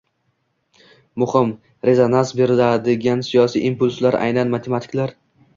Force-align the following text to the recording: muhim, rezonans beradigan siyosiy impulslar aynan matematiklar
muhim, 1.23 1.51
rezonans 1.89 2.31
beradigan 2.39 3.23
siyosiy 3.29 3.69
impulslar 3.71 4.21
aynan 4.25 4.55
matematiklar 4.57 5.19